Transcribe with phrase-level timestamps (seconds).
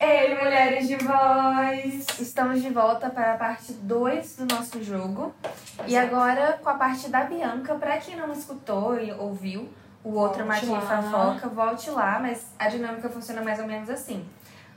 [0.00, 2.06] Ei, mulheres de voz!
[2.18, 5.34] Estamos de volta para a parte 2 do nosso jogo.
[5.86, 7.74] E agora com a parte da Bianca.
[7.74, 9.68] Pra quem não escutou e ouviu
[10.02, 10.80] o outro e lá.
[10.80, 14.26] Fofoca, volte lá, mas a dinâmica funciona mais ou menos assim.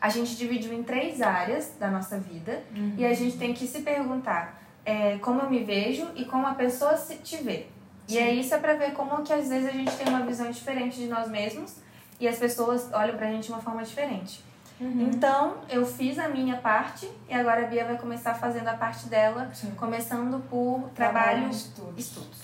[0.01, 2.61] A gente dividiu em três áreas da nossa vida
[2.97, 6.53] e a gente tem que se perguntar é, como eu me vejo e como a
[6.53, 7.67] pessoa se te vê.
[8.07, 10.49] E é isso é pra ver como que às vezes a gente tem uma visão
[10.49, 11.75] diferente de nós mesmos
[12.21, 14.41] e as pessoas olham pra gente de uma forma diferente.
[14.79, 19.07] Então, eu fiz a minha parte e agora a Bia vai começar fazendo a parte
[19.07, 19.71] dela, Sim.
[19.71, 21.97] começando por trabalho, estudos.
[21.97, 22.39] estudos.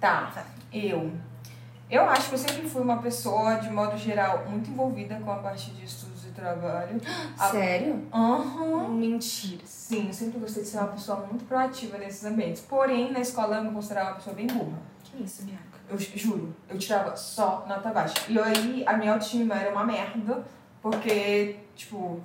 [0.00, 0.32] Tá,
[0.72, 1.12] eu.
[1.88, 5.36] Eu acho que eu sempre fui uma pessoa, de modo geral, muito envolvida com a
[5.36, 6.09] parte de estudos
[6.40, 7.00] trabalho.
[7.50, 8.06] Sério?
[8.12, 8.88] Aham.
[8.88, 9.62] Mentira.
[9.64, 12.62] Sim, eu sempre gostei de ser uma pessoa muito proativa nesses ambientes.
[12.62, 14.78] Porém, na escola eu me considerava uma pessoa bem burra.
[15.04, 15.60] Que isso, Bianca?
[15.88, 18.14] Eu ju- juro, eu tirava só nota baixa.
[18.28, 20.44] E aí a minha autoestima era uma merda,
[20.80, 22.20] porque, tipo,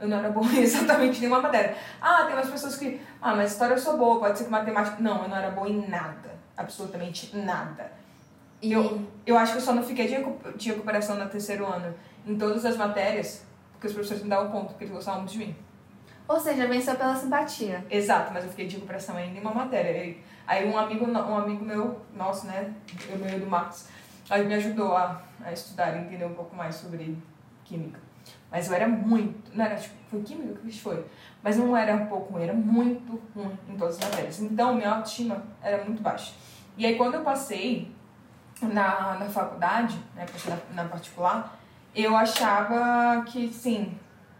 [0.00, 1.76] eu não era boa em exatamente nenhuma matéria.
[2.00, 3.00] Ah, tem umas pessoas que.
[3.20, 4.96] Ah, mas história eu sou boa, pode ser que matemática.
[5.00, 6.32] Não, eu não era boa em nada.
[6.56, 7.92] Absolutamente nada.
[8.62, 10.06] E Eu, eu acho que eu só não fiquei
[10.56, 11.92] de recuperação no terceiro ano
[12.26, 13.42] em todas as matérias,
[13.82, 15.56] porque os professores me davam ponto, porque eles gostavam muito de mim.
[16.28, 17.84] Ou seja, venceu pela simpatia.
[17.90, 20.16] Exato, mas eu fiquei de recuperação em uma matéria.
[20.46, 22.72] Aí, um amigo um amigo meu, nosso, né,
[23.10, 23.88] eu meio do Marcos,
[24.30, 27.18] aí me ajudou a, a estudar e entender um pouco mais sobre
[27.64, 27.98] química.
[28.52, 31.04] Mas eu era muito, não era tipo, foi química que foi,
[31.42, 34.40] mas não era um pouco ruim, era muito ruim em todas as matérias.
[34.40, 36.34] Então minha autoestima era muito baixa.
[36.76, 37.90] E aí quando eu passei
[38.62, 40.24] na, na faculdade, né,
[40.72, 41.58] na particular,
[41.94, 43.94] eu achava que, sim,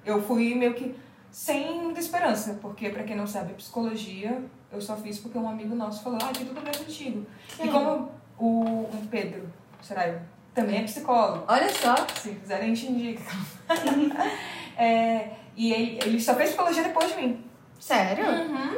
[0.04, 0.94] eu fui meio que
[1.30, 5.74] sem muita esperança, porque pra quem não sabe, psicologia eu só fiz porque um amigo
[5.74, 7.26] nosso falou, ah, tem tudo bem contigo.
[7.56, 7.66] Quem?
[7.66, 9.48] E como o, o Pedro,
[9.82, 10.20] será
[10.54, 11.94] também é psicólogo, Olha só.
[12.14, 13.22] se quiser a gente indica.
[14.74, 17.44] É, e ele, ele só fez psicologia depois de mim.
[17.78, 18.24] Sério?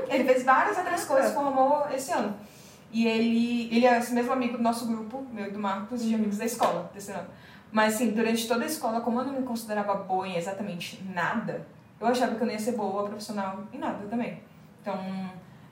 [0.08, 1.06] Ele fez várias outras Caraca.
[1.06, 2.36] coisas, formou esse ano.
[2.90, 6.14] E ele, ele é esse mesmo amigo do nosso grupo, meu e do Marcos, de
[6.14, 7.28] amigos da escola, desse ano.
[7.74, 11.66] Mas, assim, durante toda a escola, como eu não me considerava boa em exatamente nada,
[12.00, 14.40] eu achava que eu não ia ser boa profissional em nada também.
[14.80, 14.96] Então,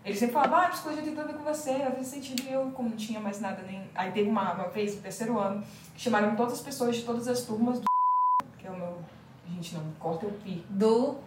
[0.04, 2.42] ele sempre falava, ah, psicologia tem tudo a ver com você, faz sentido.
[2.42, 3.88] E eu, como não tinha mais nada, nem...
[3.94, 5.62] Aí teve uma, uma vez, no terceiro ano,
[5.94, 7.84] que chamaram todas as pessoas de todas as turmas do...
[8.58, 8.98] Que é o meu...
[9.48, 11.18] Gente, não, corta o pi Do.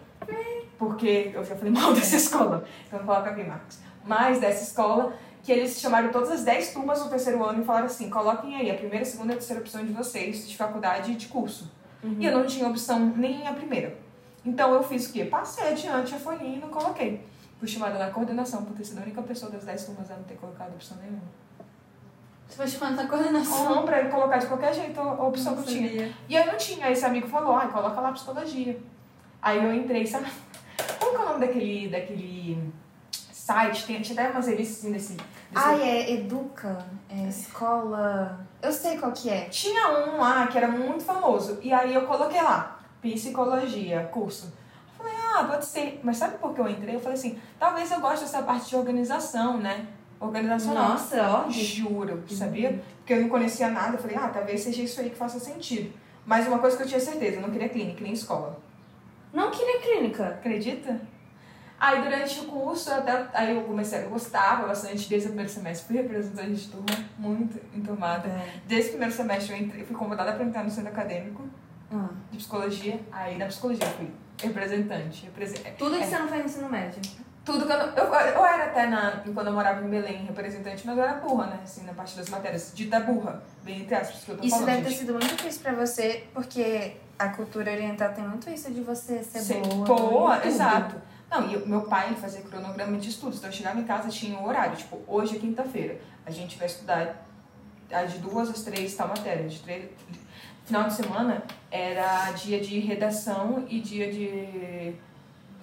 [0.76, 3.78] porque eu já falei mal dessa escola, então não coloca aqui, Marcos.
[4.04, 5.14] Mas dessa escola,
[5.46, 8.68] que eles chamaram todas as 10 turmas do terceiro ano e falaram assim: coloquem aí
[8.68, 11.70] a primeira, a segunda e a terceira opção de vocês, de faculdade e de curso.
[12.18, 13.96] E eu não tinha opção nem a primeira.
[14.44, 15.24] Então eu fiz o quê?
[15.24, 17.24] Passei adiante a folhinha e não coloquei.
[17.58, 20.24] Fui chamada na coordenação por ter sido a única pessoa das 10 turmas a não
[20.24, 21.22] ter colocado opção nenhuma.
[22.48, 23.78] Você foi chamando na coordenação.
[23.78, 25.88] Ou pra colocar de qualquer jeito a opção que eu tinha.
[25.88, 26.12] sabia.
[26.28, 26.86] E aí não tinha.
[26.86, 28.78] Aí esse amigo falou, ai, coloca lá psicologia.
[29.40, 30.26] Aí eu entrei, sabe?
[31.00, 32.72] Como que é o nome daquele, daquele
[33.46, 33.86] site?
[33.86, 35.16] Tem, tinha até umas revistas assim desse.
[35.54, 38.40] Ai, é Educa, é escola.
[38.60, 39.42] Eu sei qual que é.
[39.48, 41.58] Tinha um lá que era muito famoso.
[41.62, 44.52] E aí eu coloquei lá, psicologia, curso.
[44.88, 46.00] Eu falei, ah, pode ser.
[46.02, 46.96] Mas sabe por que eu entrei?
[46.96, 49.86] Eu falei assim, talvez eu goste dessa parte de organização, né?
[50.18, 50.90] Organizacional.
[50.90, 51.50] Nossa, ó.
[51.50, 52.82] Juro, sabia?
[52.98, 53.96] Porque eu não conhecia nada.
[53.96, 55.92] Eu falei, ah, talvez seja isso aí que faça sentido.
[56.24, 58.58] Mas uma coisa que eu tinha certeza, eu não queria clínica, nem escola.
[59.32, 60.26] Não queria clínica.
[60.28, 61.00] Acredita?
[61.78, 65.50] Aí durante o curso, eu até, aí eu comecei a gostar bastante desde o primeiro
[65.50, 65.86] semestre.
[65.86, 68.30] Fui representante de turma, muito enturmada.
[68.66, 71.44] Desde o primeiro semestre eu, entrei, fui convidada para entrar no centro acadêmico
[71.92, 72.08] Ah.
[72.30, 72.98] de psicologia.
[73.12, 74.10] Aí na psicologia eu fui
[74.42, 75.24] representante.
[75.26, 77.00] represen- Tudo que é, você não fez no ensino médio.
[77.44, 80.84] tudo que eu, não- eu, eu era até na, quando eu morava em Belém representante,
[80.86, 81.60] mas eu era burra, né?
[81.62, 82.72] Assim, na parte das matérias.
[82.74, 84.66] Dita burra, bem entre aspas, que eu tô Isso falando.
[84.66, 84.98] deve ter gente.
[85.00, 89.38] sido muito difícil pra você, porque a cultura oriental tem muito isso de você ser,
[89.40, 89.84] Ser boa.
[89.84, 91.02] boa, em tudo.
[91.30, 94.38] Não, e meu pai ele fazia cronograma de estudos, então eu chegava em casa tinha
[94.38, 97.26] um horário, tipo, hoje é quinta-feira, a gente vai estudar
[97.90, 99.90] ah, de duas às três tal matéria, de três...
[100.64, 104.94] Final de semana era dia de redação e dia de...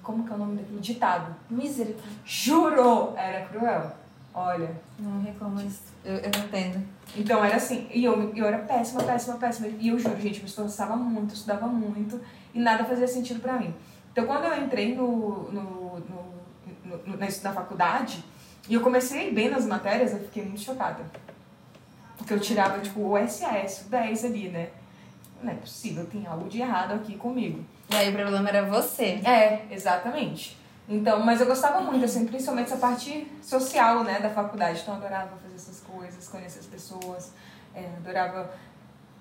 [0.02, 0.80] Como que é o nome daquilo?
[0.80, 1.36] Ditado.
[1.50, 2.12] Misericórdia.
[2.24, 3.14] Juro!
[3.18, 3.92] Era cruel.
[4.34, 4.72] Olha.
[4.98, 5.94] Não reclamo isso.
[6.06, 6.88] Eu, eu não entendo.
[7.18, 9.68] Então era assim, e eu, eu era péssima, péssima, péssima.
[9.68, 12.22] E eu juro, gente, eu me esforçava muito, estudava muito
[12.54, 13.74] e nada fazia sentido pra mim.
[14.14, 16.34] Então quando eu entrei no, no, no,
[16.86, 18.24] no- na, na faculdade
[18.70, 21.04] e eu comecei bem nas matérias, eu fiquei muito chocada.
[22.18, 24.70] Porque eu tirava, tipo, o SAS, o 10 ali, né?
[25.42, 27.66] Não é possível, tem algo de errado aqui comigo.
[27.90, 29.20] E aí o problema era você.
[29.26, 30.58] É, exatamente.
[30.88, 34.80] Então, mas eu gostava muito, assim, principalmente essa parte social, né, da faculdade.
[34.82, 37.32] Então, eu adorava fazer essas coisas, conhecer as pessoas,
[37.76, 38.52] é, adorava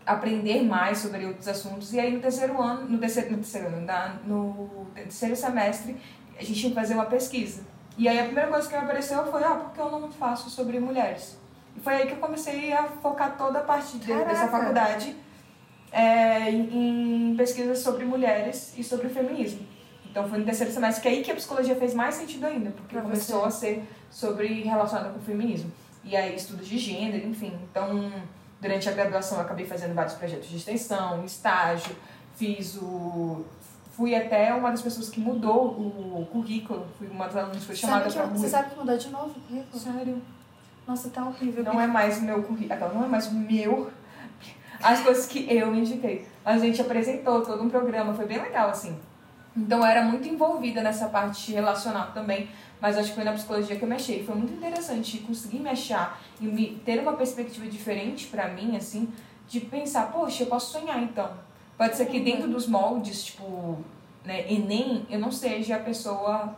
[0.06, 1.92] aprender mais sobre outros assuntos.
[1.92, 5.96] E aí, no terceiro ano, no terceiro, no terceiro ano, na- no terceiro semestre,
[6.38, 7.62] a gente tinha que fazer uma pesquisa.
[7.96, 10.48] E aí, a primeira coisa que me apareceu foi, ah, por que eu não faço
[10.50, 11.38] sobre mulheres?
[11.76, 15.14] E foi aí que eu comecei a focar toda a parte de- dessa faculdade
[15.90, 19.60] é, em, em pesquisas sobre mulheres e sobre feminismo.
[20.10, 22.94] Então foi no terceiro semestre que aí que a psicologia fez mais sentido ainda, porque
[22.94, 23.46] Pra começou você.
[23.46, 25.70] a ser sobre relacionada com o feminismo.
[26.04, 27.52] E aí estudos de gênero, enfim.
[27.70, 28.10] Então,
[28.62, 31.96] durante a graduação eu acabei fazendo vários projetos de extensão, estágio,
[32.36, 33.44] fiz o
[33.90, 37.76] fui até uma das pessoas que mudou o currículo, fui uma das alunas que foi
[37.76, 39.78] chamada para você sabe que mudou de novo o currículo?
[39.78, 40.22] Sério?
[40.86, 41.62] Nossa, tá horrível.
[41.64, 43.90] Não é mais o meu currículo, aquela não é mais o meu,
[44.82, 46.26] as coisas que eu indiquei.
[46.44, 48.96] A gente apresentou todo um programa, foi bem legal, assim.
[49.56, 52.48] Então eu era muito envolvida nessa parte relacional também,
[52.82, 54.14] mas acho que foi na psicologia que eu mexi.
[54.20, 58.76] E Foi muito interessante conseguir me achar e me, ter uma perspectiva diferente pra mim,
[58.76, 59.08] assim,
[59.48, 61.30] de pensar, poxa, eu posso sonhar então.
[61.78, 63.78] Pode ser que dentro dos moldes, tipo,
[64.24, 66.56] né, Enem, eu não seja a pessoa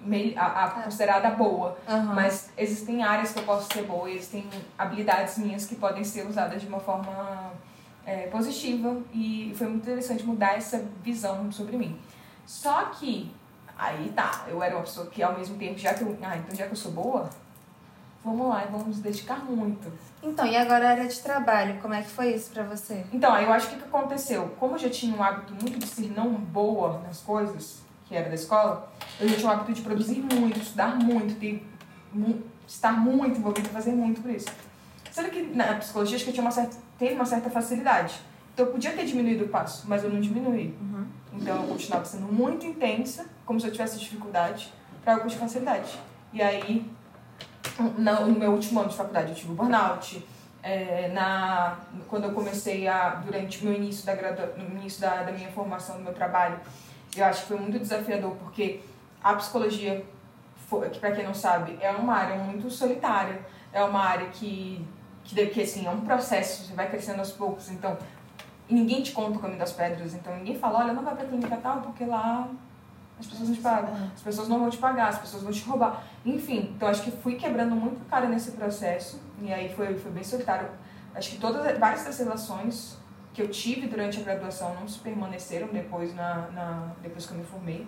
[0.00, 1.78] me- a, a considerada boa.
[1.88, 2.14] Aham.
[2.14, 4.44] Mas existem áreas que eu posso ser boa, existem
[4.76, 7.52] habilidades minhas que podem ser usadas de uma forma
[8.04, 11.98] é, positiva e foi muito interessante mudar essa visão sobre mim.
[12.44, 13.30] Só que,
[13.78, 16.54] aí tá, eu era uma pessoa que ao mesmo tempo, já que eu, ah, então
[16.54, 17.28] já que eu sou boa,
[18.24, 19.90] vamos lá e vamos nos dedicar muito.
[20.22, 23.04] Então, e agora a área de trabalho, como é que foi isso pra você?
[23.12, 25.86] Então, eu acho que o que aconteceu, como eu já tinha um hábito muito de
[25.86, 29.82] ser não boa nas coisas, que era da escola, eu já tinha um hábito de
[29.82, 31.66] produzir muito, estudar muito, ter,
[32.12, 34.48] mu- estar muito envolvida, fazer muito por isso.
[35.10, 38.20] Sendo que na psicologia acho que eu tinha uma certa, teve uma certa facilidade.
[38.54, 40.74] Então eu podia ter diminuído o passo, mas eu não diminuí.
[41.32, 44.72] Então eu continuava sendo muito intensa, como se eu tivesse dificuldade,
[45.04, 45.98] para de facilidade.
[46.32, 46.90] E aí,
[47.98, 50.26] no, meu último ano de faculdade, eu tive o burnout.
[50.62, 55.24] É, na, quando eu comecei a, durante o meu início, da, gradua, no início da,
[55.24, 56.60] da minha formação, do meu trabalho,
[57.16, 58.80] eu acho que foi muito desafiador, porque
[59.22, 60.04] a psicologia,
[60.92, 63.40] que para quem não sabe, é uma área muito solitária,
[63.72, 64.86] é uma área que,
[65.24, 67.98] que, que assim, é um processo, você vai crescendo aos poucos, então
[68.72, 71.56] ninguém te conta o caminho das pedras, então ninguém fala, olha, não vai pra clínica
[71.56, 72.48] tal, porque lá
[73.18, 75.62] as pessoas não te pagam, as pessoas não vão te pagar, as pessoas vão te
[75.62, 76.04] roubar.
[76.24, 80.24] Enfim, então acho que fui quebrando muito cara nesse processo, e aí foi, foi bem
[80.24, 80.68] solitário.
[81.14, 82.98] Acho que todas, várias das relações
[83.32, 87.38] que eu tive durante a graduação não se permaneceram depois, na, na, depois que eu
[87.38, 87.86] me formei.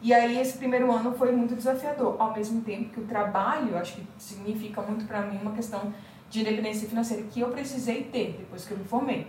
[0.00, 3.96] E aí esse primeiro ano foi muito desafiador, ao mesmo tempo que o trabalho, acho
[3.96, 5.92] que significa muito pra mim uma questão
[6.30, 9.26] de independência financeira que eu precisei ter depois que eu me formei.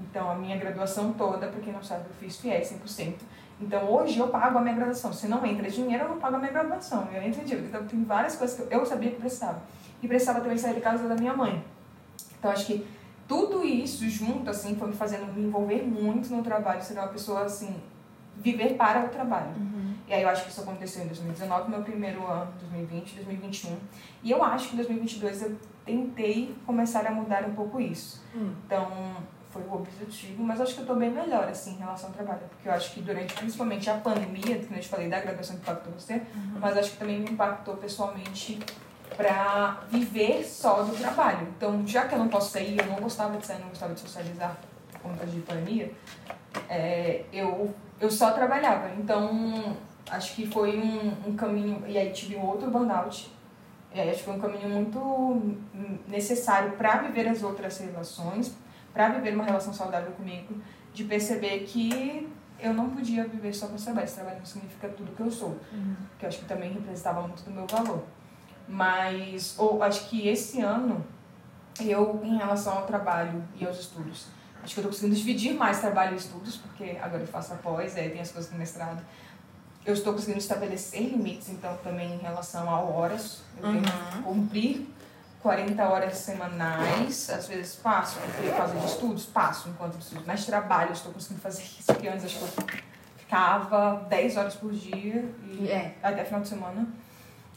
[0.00, 3.14] Então, a minha graduação toda, pra quem não sabe, eu fiz FIES 100%.
[3.60, 5.12] Então, hoje eu pago a minha graduação.
[5.12, 7.08] Se não entra dinheiro, eu não pago a minha graduação.
[7.12, 7.66] Eu entro em dívida.
[7.68, 9.60] Então, tem várias coisas que eu- sabia que precisava.
[10.02, 11.64] E precisava também sair de casa da minha mãe.
[12.38, 12.86] Então, acho que
[13.26, 16.80] tudo isso junto, assim, foi me fazendo me envolver muito no trabalho.
[16.82, 17.76] Ser uma pessoa, assim,
[18.36, 19.50] viver para o trabalho.
[20.06, 23.76] E aí eu acho que isso aconteceu em 2019, meu primeiro ano, 2020, 2021.
[24.22, 28.22] E eu acho que em 2022 eu tentei começar a mudar um pouco isso.
[28.64, 28.88] Então,
[29.58, 32.40] foi o objetivo, mas acho que eu tô bem melhor, assim, em relação ao trabalho.
[32.50, 35.62] Porque eu acho que durante, principalmente a pandemia, que eu te falei da graduação que
[35.62, 36.22] impactou você,
[36.60, 38.58] mas acho que também me impactou pessoalmente
[39.16, 41.48] pra viver só do trabalho.
[41.56, 44.00] Então, já que eu não posso sair, eu não gostava de sair, não gostava de
[44.00, 44.56] socializar
[44.92, 45.92] por conta de pandemia,
[46.68, 48.90] é, eu, eu só trabalhava.
[48.98, 49.76] Então,
[50.10, 51.82] acho que foi um, um caminho.
[51.86, 53.30] E aí tive um outro burnout.
[53.90, 55.56] Acho que foi um caminho muito
[56.06, 58.54] necessário para viver as outras relações,
[58.98, 60.60] para viver uma relação saudável comigo,
[60.92, 62.28] de perceber que
[62.58, 64.06] eu não podia viver só com esse trabalho.
[64.06, 65.56] Esse trabalho não significa tudo que eu sou,
[66.18, 68.02] que eu acho que também representava muito do meu valor.
[68.66, 71.06] Mas ou, acho que esse ano,
[71.80, 74.26] eu, em relação ao trabalho e aos estudos,
[74.64, 77.96] acho que eu tô conseguindo dividir mais trabalho e estudos, porque agora eu faço após,
[77.96, 79.00] aí tem as coisas do mestrado.
[79.86, 83.42] Eu estou conseguindo estabelecer limites, então, também em relação a horas.
[83.62, 84.88] Eu tenho que cumprir
[85.42, 87.30] 40 horas semanais.
[87.30, 90.22] Às vezes passo, por causa de estudos, passo enquanto estudo.
[90.26, 92.66] Mas trabalho, estou conseguindo fazer isso, porque antes acho que eu
[93.18, 95.94] ficava 10 horas por dia e É.
[96.02, 96.86] até final de semana.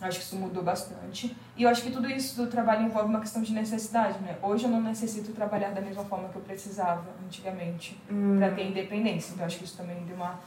[0.02, 1.38] Acho que isso mudou bastante.
[1.56, 4.36] E eu acho que tudo isso do trabalho envolve uma questão de necessidade, né?
[4.42, 8.02] Hoje eu não necessito trabalhar da mesma forma que eu precisava antigamente
[8.40, 9.32] para ter independência.
[9.34, 10.40] Então acho que isso também deu uma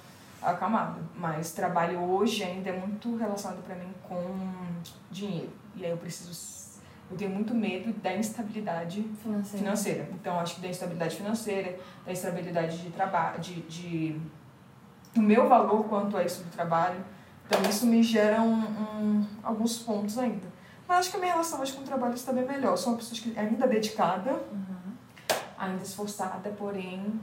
[0.42, 0.98] acalmada.
[1.14, 4.36] Mas trabalho hoje ainda é muito relacionado para mim com
[5.08, 5.52] dinheiro.
[5.76, 6.63] E aí eu preciso.
[7.14, 9.58] Eu tenho muito medo da instabilidade Financeiro.
[9.58, 10.08] financeira.
[10.14, 14.20] Então, acho que da instabilidade financeira, da instabilidade de trabalho, de, de,
[15.14, 16.98] do meu valor quanto a isso do trabalho.
[17.46, 20.48] Então isso me gera um, um- alguns pontos ainda.
[20.88, 22.76] Mas acho que a minha relação hoje com o trabalho está bem melhor.
[22.76, 24.42] Sou uma pessoa que é ainda dedicada,
[25.56, 27.20] ainda esforçada, porém.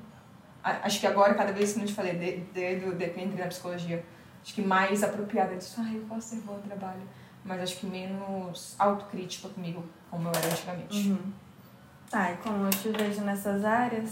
[0.63, 3.47] Acho que agora, cada vez que eu te falei, desde de, de, de, eu na
[3.47, 4.05] psicologia,
[4.41, 7.01] acho que mais apropriada disso, ai, eu posso ser no trabalho.
[7.43, 11.09] Mas acho que menos autocrítica comigo, como eu era antigamente.
[11.09, 11.33] Uhum.
[12.09, 14.11] Tá, e como eu te vejo nessas áreas,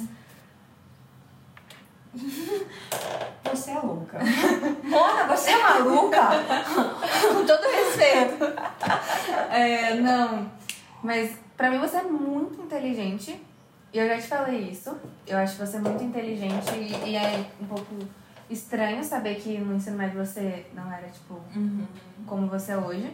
[3.43, 4.19] Você é louca.
[4.83, 6.17] Mona, você é maluca?
[7.33, 8.45] com todo respeito.
[9.51, 10.51] É, não,
[11.03, 13.39] mas pra mim você é muito inteligente.
[13.91, 14.95] E eu já te falei isso.
[15.25, 17.95] Eu acho que você é muito inteligente e, e é um pouco
[18.49, 21.39] estranho saber que no ensino médio você não era, tipo,
[22.25, 23.11] como você é hoje.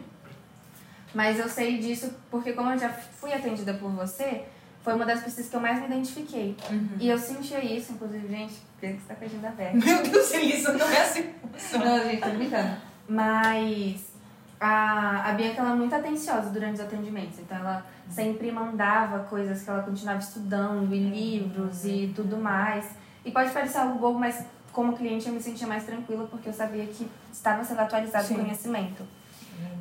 [1.14, 4.44] Mas eu sei disso porque como eu já fui atendida por você,
[4.82, 6.56] foi uma das pessoas que eu mais me identifiquei.
[7.00, 9.76] E eu sentia isso, inclusive, gente, por que você tá com a agenda aberta?
[9.76, 11.34] Meu Deus, Elisa, não é assim.
[11.72, 12.76] Não, gente, tô brincando.
[13.08, 14.12] Mas
[14.60, 17.38] a, a Bianca ela é muito atenciosa durante os atendimentos.
[17.38, 22.88] Então ela sempre mandava coisas que ela continuava estudando, e livros e tudo mais.
[23.24, 24.44] E pode parecer algo bobo, mas
[24.76, 28.28] como cliente eu me sentia mais tranquila porque eu sabia que estava sendo atualizado o
[28.28, 28.34] Sim.
[28.36, 29.02] conhecimento.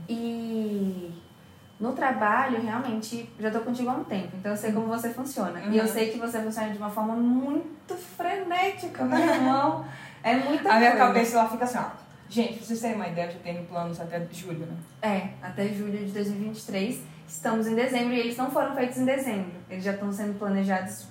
[0.07, 1.11] E
[1.77, 5.59] no trabalho, realmente, já tô contigo há um tempo, então eu sei como você funciona.
[5.65, 5.89] E eu Uhum.
[5.91, 9.85] sei que você funciona de uma forma muito frenética, meu irmão.
[10.23, 11.05] É muita A minha coisa.
[11.07, 11.89] cabeça ela fica assim, ó.
[12.29, 14.77] Gente, vocês terem uma ideia, eu já tenho planos até julho, né?
[15.01, 17.01] É, até julho de 2023.
[17.27, 19.51] Estamos em dezembro e eles não foram feitos em dezembro.
[19.69, 21.07] Eles já estão sendo planejados.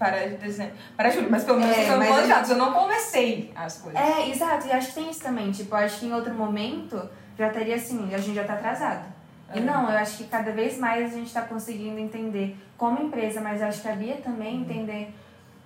[0.00, 0.72] Para dezembro.
[0.96, 2.50] Para julho, mas pelo menos É, mas planejados.
[2.50, 4.00] Eu não comecei as coisas.
[4.00, 4.66] É, exato.
[4.66, 5.50] E acho que tem isso também.
[5.52, 7.06] Tipo, acho que em outro momento
[7.38, 9.04] já teria assim, a gente já tá atrasado.
[9.54, 9.60] E É.
[9.60, 13.60] não, eu acho que cada vez mais a gente tá conseguindo entender como empresa, mas
[13.60, 15.14] acho que a Bia também entender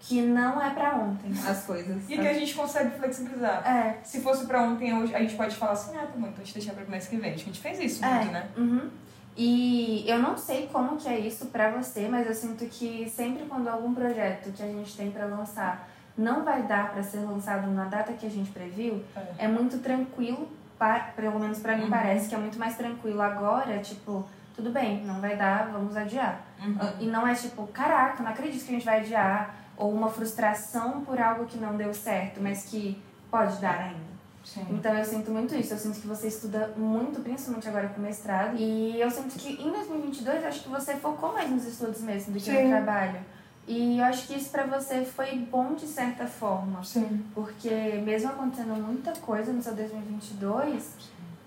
[0.01, 2.03] que não é pra ontem as coisas.
[2.09, 3.63] E que a gente consegue flexibilizar.
[3.67, 6.45] É, Se fosse pra ontem, a gente pode falar assim, ah, tá bom, então a
[6.45, 7.33] gente deixa pra mês que vem.
[7.33, 8.49] A gente fez isso muito, É, né?
[8.57, 8.91] uhum.
[9.37, 13.45] E eu não sei como que é isso pra você, mas eu sinto que sempre
[13.47, 17.67] quando algum projeto que a gente tem pra lançar não vai dar pra ser lançado
[17.73, 19.47] na data que a gente previu, É.
[19.47, 20.49] é muito tranquilo,
[20.79, 21.91] pa- pelo menos pra mim Uhum.
[21.91, 24.25] parece que é muito mais tranquilo agora, tipo,
[24.55, 26.41] tudo bem, não vai dar, vamos adiar.
[26.65, 26.79] Uhum.
[27.01, 31.01] E não é tipo, caraca, não acredito que a gente vai adiar, ou uma frustração
[31.01, 34.14] por algo que não deu certo, mas que pode dar ainda.
[34.45, 34.67] Sim.
[34.71, 35.73] Então eu sinto muito isso.
[35.73, 38.57] Eu sinto que você estuda muito, principalmente agora com mestrado.
[38.57, 42.33] E eu sinto que em 2022 eu acho que você focou mais nos estudos mesmo
[42.33, 42.65] do que Sim.
[42.65, 43.21] no trabalho.
[43.67, 46.85] E eu acho que isso pra você foi bom de certa forma.
[46.85, 47.25] Sim.
[47.35, 47.71] Porque
[48.05, 50.93] mesmo acontecendo muita coisa no seu 2022,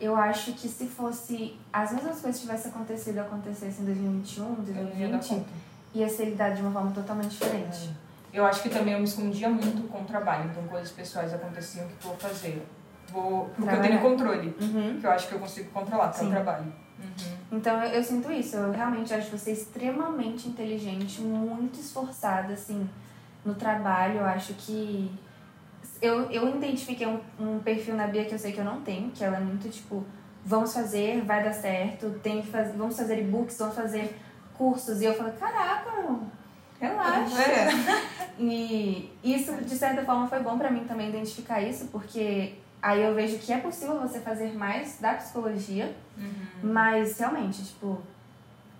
[0.02, 4.58] eu acho que se fosse as mesmas coisas tivessem acontecido acontecessem em 2021, Eu não
[4.58, 5.50] ia dar 2020, conta.
[5.94, 7.92] ia ser lidado de uma forma totalmente diferente.
[8.34, 10.50] Eu acho que também eu me escondia muito com o trabalho.
[10.52, 12.62] Então, coisas pessoais aconteciam que eu vou fazer.
[13.10, 14.56] Vou, porque eu tenho controle.
[14.60, 14.98] Uhum.
[15.00, 16.66] Que eu acho que eu consigo controlar, que é o trabalho.
[17.00, 17.58] Uhum.
[17.58, 22.90] Então eu, eu sinto isso, eu realmente acho você extremamente inteligente, muito esforçada, assim,
[23.46, 24.20] no trabalho.
[24.20, 25.12] Eu acho que.
[26.02, 29.10] Eu, eu identifiquei um, um perfil na Bia que eu sei que eu não tenho,
[29.10, 30.06] que ela é muito tipo,
[30.46, 34.16] vamos fazer, vai dar certo, tem que fazer, vamos fazer e-books, vamos fazer
[34.56, 35.02] cursos.
[35.02, 35.92] E eu falo, caraca,
[36.80, 37.36] relaxa.
[38.40, 43.14] E isso, de certa forma, foi bom pra mim também identificar isso, porque aí eu
[43.16, 45.96] vejo que é possível você fazer mais da psicologia,
[46.64, 48.02] mas realmente, tipo,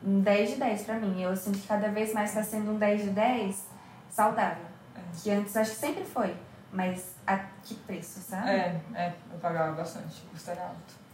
[0.06, 1.22] um 10 de 10 pra mim.
[1.22, 3.66] Eu sinto que cada vez mais tá sendo um 10 de 10
[4.10, 4.66] saudável.
[4.96, 5.00] É.
[5.22, 6.36] Que antes acho que sempre foi,
[6.72, 8.50] mas a que preço, sabe?
[8.50, 11.08] É, é, eu pagava bastante, o custo era alto.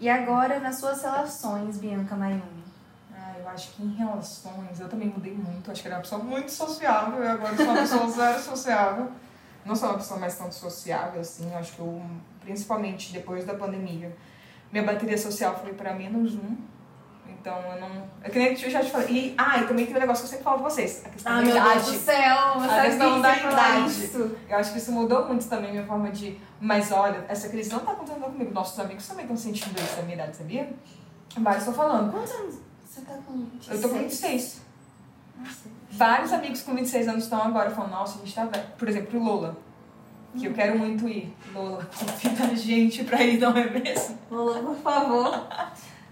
[0.00, 2.62] E agora, nas suas relações, Bianca Mayumi?
[3.12, 5.72] Ah, eu acho que em relações, eu também mudei muito.
[5.72, 9.10] Acho que era uma pessoa muito sociável e agora sou uma pessoa zero sociável.
[9.68, 11.50] Não sou uma pessoa mais tão sociável assim.
[11.52, 12.02] Eu acho que eu,
[12.40, 14.16] principalmente depois da pandemia,
[14.72, 16.56] minha bateria social foi pra menos um.
[17.28, 18.08] Então eu não.
[18.22, 19.08] É que nem eu já te falei.
[19.10, 21.32] E, ah, e também tem um negócio que eu sempre falo pra vocês: a questão
[21.32, 21.74] Ah, da meu idade.
[21.74, 22.36] Deus do céu!
[22.54, 24.04] Eu A questão que da você idade.
[24.04, 24.36] Isso.
[24.48, 26.40] Eu acho que isso mudou muito também minha forma de.
[26.58, 28.50] Mas olha, essa crise não tá acontecendo comigo.
[28.50, 30.72] Nossos amigos também estão sentindo isso da minha idade, sabia?
[31.36, 32.10] Vários estão falando.
[32.10, 32.54] Quantos anos
[32.86, 33.68] você tá com 26?
[33.76, 34.62] Eu tô com 26.
[35.38, 35.77] Nossa.
[35.90, 38.64] Vários amigos com 26 anos estão agora falando, nossa, a gente tá velho.
[38.76, 39.56] Por exemplo, o Lola.
[40.36, 41.34] Que eu quero muito ir.
[41.54, 44.18] Lola, convida a gente pra ir, não é mesmo?
[44.30, 45.48] Lola, por favor.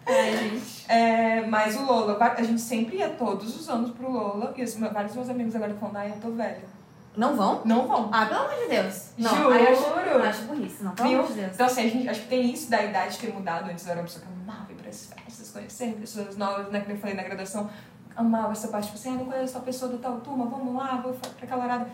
[0.07, 0.85] Ai, gente.
[0.89, 4.55] É, mas o Lola, a gente sempre ia todos os anos pro Lola.
[4.57, 6.77] E os vários meus amigos agora falando, ai, eu tô velho.
[7.17, 7.63] Não vão?
[7.65, 8.11] Não vão.
[8.13, 9.11] Ah, pelo amor de Deus.
[9.17, 9.53] Não, Juro.
[9.53, 10.85] aí eu acho, burrice.
[10.85, 11.53] Não, pelo amor de Deus.
[11.55, 13.71] Então, assim, a gente, acho que tem isso da idade ter mudado.
[13.71, 16.81] Antes eu era uma pessoa que amava ir para as festas, conhecer pessoas novas, né?
[16.81, 17.71] Que eu falei na graduação,
[18.17, 20.97] amava essa parte, tipo assim, ah, não conheço a pessoa da tal turma, vamos lá,
[20.97, 21.87] vou pra aquela hora.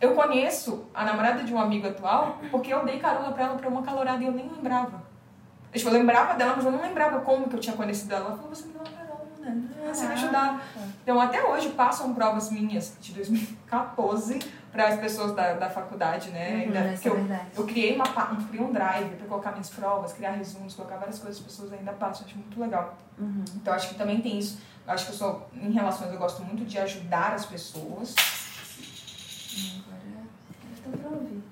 [0.00, 3.68] Eu conheço a namorada de um amigo atual porque eu dei carona pra ela pra
[3.68, 5.02] uma calorada e eu nem lembrava.
[5.72, 8.26] Tipo, eu lembrava dela, mas eu não lembrava como que eu tinha conhecido ela.
[8.26, 9.68] Ela falou, você me deu uma carona, né?
[9.92, 10.62] você me ajudar.
[11.02, 14.38] Então, até hoje, passam provas minhas de 2014
[14.78, 16.50] para as pessoas da, da faculdade, né?
[16.52, 17.46] Uhum, Ainda- é eu, verdade.
[17.56, 21.18] eu criei, uma, um, criei um drive para colocar minhas provas, criar resumos, colocar várias
[21.18, 22.24] coisas, as pessoas ainda passam.
[22.24, 22.96] Acho muito legal.
[23.18, 23.42] Uhum.
[23.56, 24.60] Então, acho que também tem isso.
[24.86, 28.14] Eu acho que eu sou, em relações, eu gosto muito de ajudar as pessoas.
[29.84, 30.00] Agora
[30.86, 31.42] eu tô pra ouvir.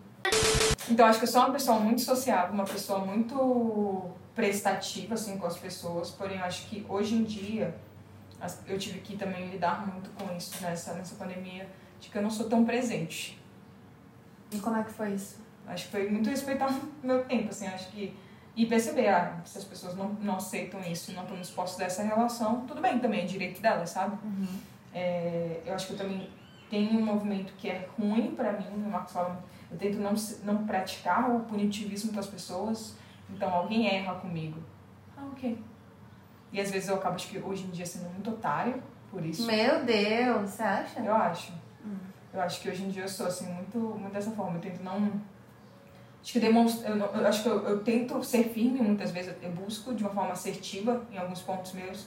[0.89, 5.49] Então, acho que eu sou uma pessoa muito sociável, uma pessoa muito prestativa, assim, com
[5.49, 6.11] as pessoas.
[6.11, 7.75] Porém, acho que hoje em dia,
[8.69, 11.69] eu tive que também lidar muito com isso nessa, nessa pandemia,
[12.01, 13.41] de que eu não sou tão presente.
[14.53, 15.45] E como é que foi isso?
[15.67, 16.69] Acho que foi muito respeitar
[17.03, 18.17] o meu tempo, assim, acho que...
[18.55, 22.63] E perceber, ah, se as pessoas não, não aceitam isso não estão dispostas dessa relação,
[22.67, 24.17] tudo bem também, é direito delas, sabe?
[24.95, 26.31] É, eu acho que eu também
[26.71, 29.15] tenho um movimento que é ruim pra mim, o Marcos
[29.71, 32.97] eu tento não, não praticar o punitivismo com as pessoas,
[33.29, 34.59] então alguém erra comigo.
[35.17, 35.59] Ah, ok.
[36.53, 39.47] E às vezes eu acabo, acho que hoje em dia, sendo muito otário por isso.
[39.47, 41.01] Meu Deus, você acha?
[41.01, 41.53] Eu acho.
[42.37, 44.59] Eu acho que hoje em dia eu sou assim, muito, muito dessa forma.
[44.59, 45.11] Eu tento não.
[46.23, 49.35] Acho que demonstra, eu, não- eu acho que eu, eu tento ser firme muitas vezes,
[49.43, 52.07] eu busco de uma forma assertiva em alguns pontos meus,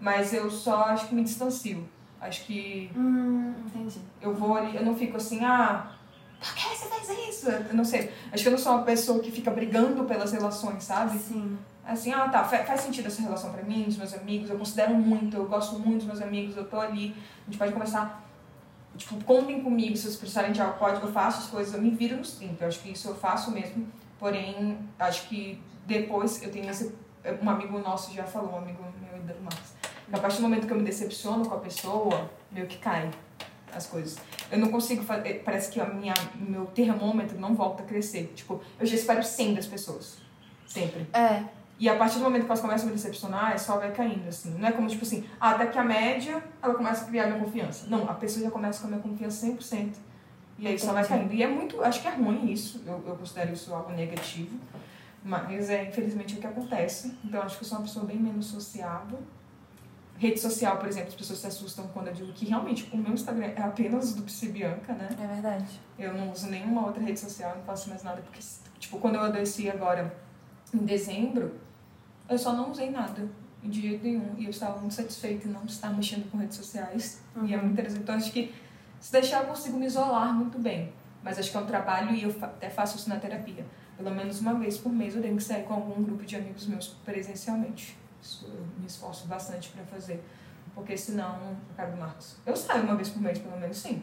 [0.00, 1.88] mas eu só acho que me distancio.
[2.20, 4.00] Acho que Hum, entendi.
[4.20, 5.92] eu vou ali, eu não fico assim, ah,
[6.40, 7.48] por que você fez isso?
[7.48, 8.12] Eu não sei.
[8.32, 11.16] Acho que eu não sou uma pessoa que fica brigando pelas relações, sabe?
[11.18, 11.56] Sim.
[11.84, 14.94] Assim, ah, tá, fa- faz sentido essa relação pra mim, dos meus amigos, eu considero
[14.94, 18.22] muito, eu gosto muito dos meus amigos, eu tô ali, a gente pode conversar.
[18.96, 21.90] Tipo, contem comigo, se vocês precisarem de algo, pode, eu faço as coisas, eu me
[21.90, 23.86] viro nos 30, eu acho que isso eu faço mesmo,
[24.18, 26.94] porém, acho que depois eu tenho esse,
[27.42, 29.72] um amigo nosso já falou, um amigo meu e Marcos,
[30.08, 33.10] que a partir do momento que eu me decepciono com a pessoa, meio que cai
[33.74, 34.18] as coisas.
[34.50, 38.60] Eu não consigo fazer, parece que a minha, meu termômetro não volta a crescer, tipo,
[38.78, 40.18] eu já espero 100 das pessoas,
[40.66, 41.06] sempre.
[41.14, 41.44] É.
[41.78, 44.28] E a partir do momento que elas começam a me decepcionar, é só vai caindo,
[44.28, 44.56] assim.
[44.58, 47.86] Não é como, tipo assim, ah, que a média, ela começa a criar minha confiança.
[47.88, 49.94] Não, a pessoa já começa com a minha confiança 100%.
[50.58, 51.32] E aí só vai caindo.
[51.32, 54.58] E é muito, acho que é ruim isso, eu, eu considero isso algo negativo.
[55.24, 57.16] Mas é, infelizmente, o que acontece.
[57.24, 59.18] Então, acho que eu sou uma pessoa bem menos sociável.
[60.18, 63.12] Rede social, por exemplo, as pessoas se assustam quando eu digo que realmente o meu
[63.12, 65.08] Instagram é apenas do Psy Bianca, né?
[65.20, 65.80] É verdade.
[65.98, 68.40] Eu não uso nenhuma outra rede social, não faço mais nada, porque,
[68.78, 70.16] tipo, quando eu adoeci agora
[70.72, 71.52] em dezembro,
[72.28, 73.28] eu só não usei nada,
[73.62, 74.34] de jeito nenhum.
[74.38, 77.22] E eu estava muito satisfeita em não estar mexendo com redes sociais.
[77.44, 78.02] E é muito interessante.
[78.02, 78.54] Então, acho que
[79.00, 80.92] se deixar, eu consigo me isolar muito bem.
[81.22, 83.64] Mas acho que é um trabalho e eu até faço isso na terapia.
[83.96, 86.66] Pelo menos uma vez por mês eu tenho que sair com algum grupo de amigos
[86.66, 87.96] meus presencialmente.
[88.20, 90.22] Isso eu me esforço bastante para fazer.
[90.74, 92.36] Porque senão, eu quero do Marcos.
[92.46, 94.02] Eu saio uma vez por mês, pelo menos sim.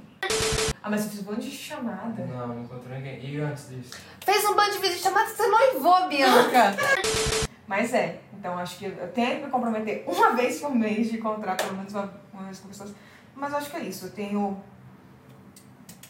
[0.84, 2.26] Ah, mas eu fiz um monte de chamada.
[2.26, 3.26] Não, não encontrou ninguém.
[3.26, 3.98] E antes disso?
[4.24, 6.76] Fez um bando de vídeo chamado que você noivou, Bianca.
[7.70, 11.18] Mas é, então acho que eu tenho que me comprometer uma vez por mês de
[11.18, 12.96] encontrar pelo menos uma, uma vez com pessoas.
[13.36, 14.60] Mas acho que é isso, eu tenho.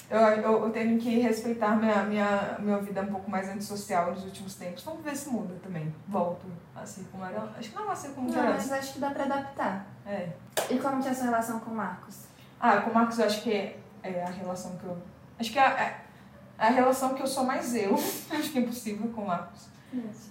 [0.10, 4.24] Eu, eu, eu tenho que respeitar minha, minha, minha vida um pouco mais antissocial nos
[4.24, 4.84] últimos tempos.
[4.84, 5.94] Vamos ver se muda também.
[6.08, 6.80] Volto a
[7.30, 7.54] era.
[7.58, 9.86] Acho que não vai ser como Não, mas acho que dá pra adaptar.
[10.08, 10.30] É.
[10.70, 12.24] E como que é a sua relação com o Marcos?
[12.58, 14.98] Ah, com o Marcos eu acho que é, é a relação que eu.
[15.38, 17.96] Acho que é a, é a relação que eu sou mais eu.
[18.32, 19.68] acho que é impossível com o Marcos.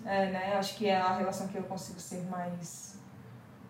[0.07, 0.55] É, né?
[0.59, 2.97] Acho que é a relação que eu consigo ser mais.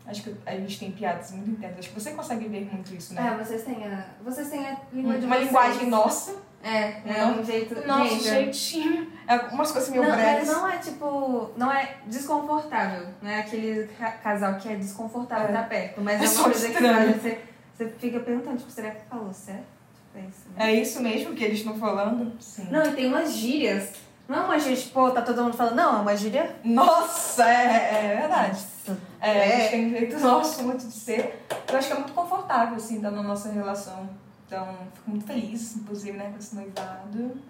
[0.06, 1.80] Acho que a gente tem piadas muito internas.
[1.80, 3.38] Acho que você consegue ver muito isso, É, né?
[3.44, 5.46] vocês têm a, vocês têm a língua de Uma vocês.
[5.48, 6.36] linguagem nossa.
[6.62, 7.86] É, é um jeito...
[7.86, 9.12] Nosso gente, jeitinho.
[9.28, 10.48] É umas coisas meio Não, mas breves.
[10.48, 11.50] não é tipo.
[11.56, 13.08] Não é desconfortável.
[13.22, 15.50] Não é aquele ca- casal que é desconfortável É.
[15.50, 16.00] estar perto.
[16.00, 16.94] Mas É é, uma coisa que estranho.
[17.12, 17.40] faz, você,
[17.76, 19.66] você fica perguntando, tipo, será que falou certo?
[19.94, 20.70] Tipo, é isso, né?
[20.70, 22.32] É isso mesmo que eles estão falando?
[22.40, 22.66] Sim.
[22.70, 23.92] Não, e tem umas gírias.
[24.28, 26.54] Não é uma gíria, tipo, tá todo mundo falando, não, é uma gíria.
[26.62, 28.58] Nossa, é, é verdade.
[28.86, 29.00] Nossa.
[29.20, 29.60] É, a É.
[29.60, 31.46] gente tem um jeito nosso muito de ser.
[31.66, 34.08] Eu acho que é muito confortável, assim, tá na nossa relação.
[34.46, 37.40] Então, fico muito feliz, inclusive, né, com esse noivado.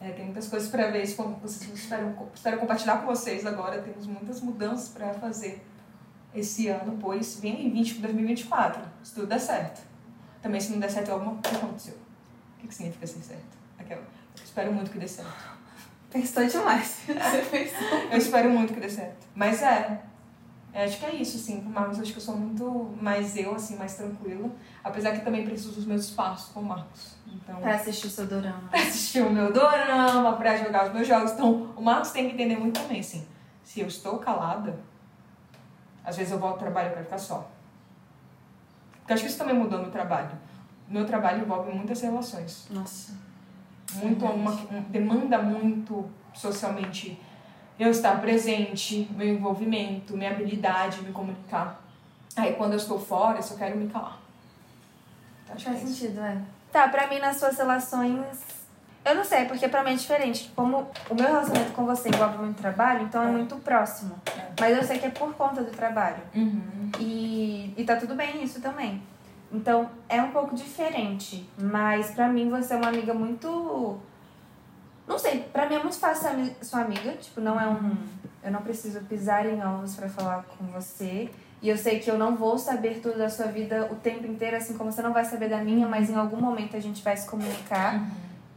[0.00, 3.80] É, tem muitas coisas para ver, como vocês espero, espero compartilhar com vocês agora.
[3.82, 5.62] Temos muitas mudanças para fazer
[6.34, 9.80] esse ano, pois vem em 20 para 2024, se tudo der certo.
[10.42, 11.94] Também, se não der certo, alguma coisa aconteceu.
[11.94, 13.56] O que, que significa ser certo?
[13.78, 14.02] Aquela.
[14.42, 15.55] Espero muito que dê certo.
[16.20, 17.00] Pensou demais.
[17.06, 17.98] Você pensou.
[18.10, 19.26] Eu espero muito que dê certo.
[19.34, 20.00] Mas é.
[20.72, 21.60] é, acho que é isso, assim.
[21.60, 24.50] Com o Marcos, acho que eu sou muito mais eu, assim, mais tranquila.
[24.82, 27.16] Apesar que também preciso dos meus espaços com o Marcos.
[27.26, 28.68] Então, Pra assistir o seu dorama.
[28.70, 31.32] pra assistir o meu dorama, pra jogar os meus jogos.
[31.32, 33.26] Então, o Marcos tem que entender muito também, assim.
[33.62, 34.78] Se eu estou calada,
[36.04, 37.50] às vezes eu volto ao trabalho pra ficar só.
[39.00, 40.30] Porque acho que isso também mudou no trabalho.
[40.88, 42.66] meu trabalho envolve muitas relações.
[42.70, 43.12] Nossa.
[43.94, 47.18] Muito, uma, um- demanda muito socialmente
[47.78, 51.82] eu estar presente, meu envolvimento, minha habilidade de me comunicar.
[52.36, 54.18] Aí quando eu estou fora, eu só quero me calar.
[55.48, 55.94] Acho que Faz é isso.
[55.94, 56.38] sentido, é.
[56.72, 58.26] Tá, pra mim nas suas relações.
[59.04, 60.50] Eu não sei, porque pra mim é diferente.
[60.56, 63.30] Como o meu relacionamento com você envolve muito trabalho, então é É.
[63.30, 64.20] muito próximo.
[64.36, 64.48] É.
[64.60, 66.18] Mas eu sei que é por conta do trabalho.
[66.34, 66.90] Uhum.
[66.98, 69.00] E, e tá tudo bem isso também.
[69.52, 71.48] Então é um pouco diferente.
[71.58, 73.98] Mas pra mim você é uma amiga muito.
[75.06, 77.12] Não sei, pra mim é muito fácil ser sua amiga.
[77.12, 77.96] Tipo, não é um.
[78.42, 81.30] Eu não preciso pisar em ovos pra falar com você.
[81.62, 84.56] E eu sei que eu não vou saber tudo da sua vida o tempo inteiro,
[84.56, 87.16] assim como você não vai saber da minha, mas em algum momento a gente vai
[87.16, 88.06] se comunicar.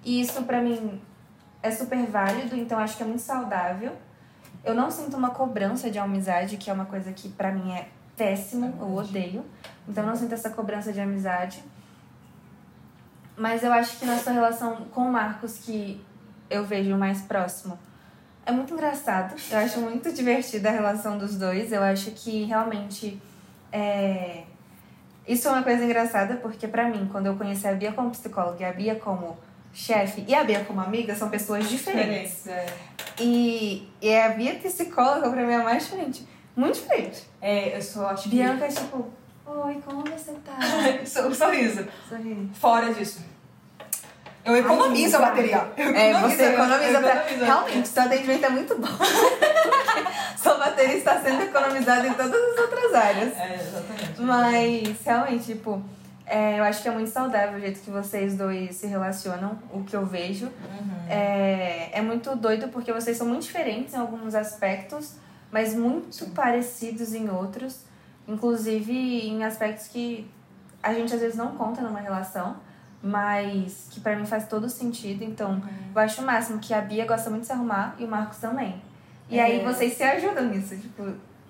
[0.03, 1.01] E isso pra mim
[1.63, 3.93] é super válido, então acho que é muito saudável.
[4.63, 7.87] Eu não sinto uma cobrança de amizade, que é uma coisa que pra mim é
[8.19, 9.45] péssimo, eu odeio.
[9.87, 11.63] Então eu não sinto essa cobrança de amizade.
[13.37, 16.03] Mas eu acho que na sua relação com o Marcos, que
[16.49, 17.79] eu vejo mais próximo,
[18.45, 19.33] é muito engraçado.
[19.49, 21.71] Eu acho muito divertida a relação dos dois.
[21.71, 23.21] Eu acho que realmente
[23.71, 24.43] é...
[25.25, 28.61] isso é uma coisa engraçada, porque pra mim, quando eu conheci a Bia como psicóloga
[28.61, 29.37] e a Bia como
[29.71, 32.45] chefe e a Bia como amiga, são pessoas diferentes.
[32.47, 32.65] É.
[33.17, 36.27] E, e a Bia psicóloga pra mim é mais diferente.
[36.59, 37.23] Muito diferente.
[37.41, 38.29] É, eu só acho que.
[38.29, 39.07] Bianca é tipo,
[39.45, 40.57] oi, como você tá?
[41.05, 41.87] Sor- Sorriso.
[42.09, 42.49] Sorri.
[42.53, 43.21] Fora disso.
[44.45, 45.67] Eu economizo a bateria.
[45.77, 47.15] Eu É, economizo, você eu economiza pra...
[47.15, 47.45] economizo.
[47.45, 48.87] Realmente, seu atendimento é muito bom.
[50.37, 53.37] Sua bateria está sendo economizada em todas as outras áreas.
[53.37, 54.21] É, exatamente.
[54.21, 55.83] Mas, realmente, tipo,
[56.25, 59.83] é, eu acho que é muito saudável o jeito que vocês dois se relacionam, o
[59.83, 60.45] que eu vejo.
[60.45, 61.05] Uhum.
[61.09, 65.15] É, é muito doido porque vocês são muito diferentes em alguns aspectos,
[65.51, 67.83] mas muito parecidos em outros.
[68.27, 68.93] Inclusive
[69.27, 70.29] em aspectos que
[70.83, 72.57] a gente às vezes não conta numa relação,
[73.01, 75.23] mas que pra mim faz todo sentido.
[75.23, 75.61] Então,
[75.95, 78.37] eu acho o máximo que a Bia gosta muito de se arrumar e o Marcos
[78.37, 78.81] também.
[79.29, 79.63] E aí É.
[79.63, 81.03] vocês se ajudam nisso, tipo,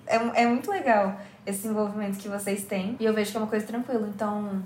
[0.06, 2.96] é, é muito legal esse envolvimento que vocês têm.
[3.00, 4.08] E eu vejo que é uma coisa tranquila.
[4.08, 4.62] Então,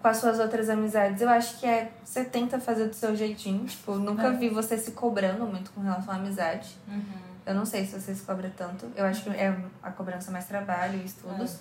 [0.00, 1.92] com as suas outras amizades, eu acho que é.
[2.04, 3.64] Você tenta fazer do seu jeitinho.
[3.66, 4.30] Tipo, nunca É.
[4.32, 6.76] vi você se cobrando muito com relação à amizade.
[6.88, 7.02] Uhum.
[7.44, 8.90] Eu não sei se você se cobra tanto.
[8.94, 11.58] Eu acho que é a cobrança mais trabalho e estudos.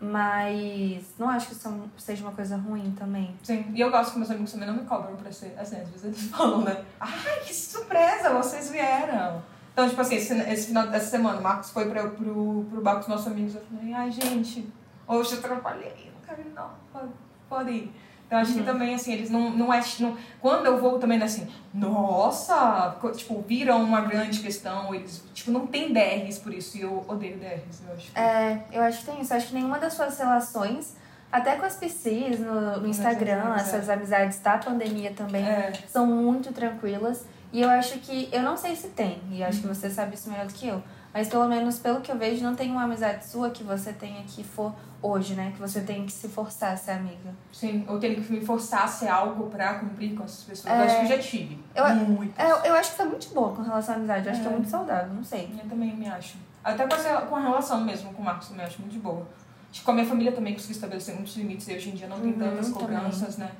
[0.00, 3.36] Mas não acho que isso seja uma coisa ruim também.
[3.42, 5.54] Sim, e eu gosto que meus amigos também não me cobram pra ser.
[5.58, 6.84] Assim, às vezes eles falam, né?
[6.98, 9.42] Ai, que surpresa, vocês vieram.
[9.72, 12.94] Então, tipo assim, esse, esse final dessa semana, o Marcos foi pra, pro, pro bar
[12.94, 13.54] com os nossos amigos.
[13.54, 14.72] Eu falei, ai, gente,
[15.06, 17.12] hoje eu atrapalhei, não quero ir, não, pode,
[17.48, 17.94] pode ir.
[18.30, 19.82] Então, acho que também, assim, eles não, não é.
[19.98, 25.50] Não, quando eu vou também, né, assim, nossa, tipo, viram uma grande questão, eles, tipo,
[25.50, 28.10] não tem DRs por isso, e eu odeio DRs, eu acho.
[28.16, 29.32] É, eu acho que tem isso.
[29.32, 30.94] Eu acho que nenhuma das suas relações,
[31.32, 35.72] até com as PCs no, no Instagram, amizades, essas amizades da pandemia também, É.
[35.88, 37.24] são muito tranquilas.
[37.52, 40.30] E eu acho que, eu não sei se tem, e acho que você sabe isso
[40.30, 40.80] melhor do que eu,
[41.12, 44.22] mas pelo menos pelo que eu vejo, não tem uma amizade sua que você tenha
[44.22, 45.52] que for hoje, né?
[45.54, 47.34] Que você tenha que se forçar a ser amiga.
[47.52, 50.72] Sim, eu tenho que me forçar a ser algo pra cumprir com essas pessoas.
[50.74, 50.78] É.
[50.78, 51.58] Eu acho que eu já tive.
[51.74, 51.84] Eu-.
[51.86, 54.46] É, eu, eu acho que tá muito boa com relação à amizade, eu acho que
[54.46, 54.54] é É.
[54.54, 55.50] muito saudável, não sei.
[55.62, 56.36] Eu também me acho.
[56.62, 59.26] Até com, essa, com a relação mesmo com o Marcos, também acho muito de boa.
[59.70, 62.06] Acho que com a minha família também consegui estabelecer muitos limites e hoje em dia
[62.08, 62.72] não tem Uhum, tantas também.
[62.98, 63.50] cobranças, né?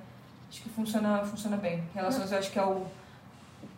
[0.50, 1.82] Acho que funciona, funciona bem.
[1.94, 2.84] Relações eu acho que é o.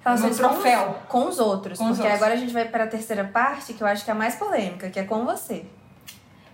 [0.04, 0.96] Relações com os- troféu.
[1.08, 2.20] Com os outros, Com os porque outros.
[2.22, 4.90] agora a gente vai pra terceira parte, que eu acho que é a mais polêmica,
[4.90, 5.64] que é com você.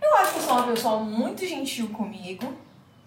[0.00, 2.52] Eu acho que eu sou uma pessoa muito gentil comigo.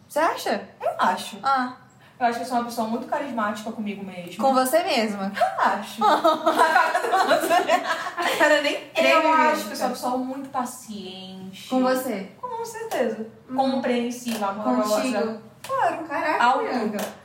[0.08, 0.68] Você acha?
[0.82, 1.38] Eu acho.
[1.44, 1.74] Ah,
[2.20, 4.38] Eu acho que eu sou uma pessoa muito carismática comigo mesmo.
[4.44, 5.32] com você mesma.
[5.36, 6.04] Eu acho.
[8.18, 11.70] A cara nem treme, eu acho que eu sou uma pessoa muito paciente.
[11.70, 12.32] Com você.
[12.40, 13.28] Com certeza.
[13.56, 15.42] Compreensiva, amorosa.
[15.64, 16.04] Claro.
[16.06, 16.66] Caraca, Auto,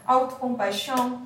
[0.06, 1.22] autocompaixão.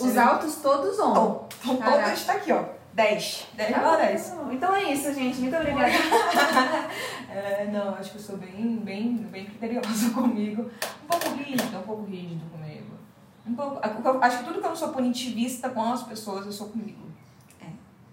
[0.00, 1.12] Os altos todos on.
[1.14, 2.02] Oh, então Caraca.
[2.04, 2.64] todas tá aqui, ó.
[2.94, 3.46] 10.
[3.54, 4.30] 10 Tá igual a 10.
[4.30, 4.52] bom.
[4.52, 5.40] Então é isso, gente.
[5.40, 5.92] Muito obrigada.
[7.34, 10.70] É, não, acho que eu sou bem, bem, bem criteriosa comigo.
[11.02, 12.96] Um pouco rígido, um pouco rígido comigo.
[13.44, 13.80] Um pouco,
[14.22, 17.02] acho que tudo que eu não sou punitivista com as pessoas, eu sou comigo.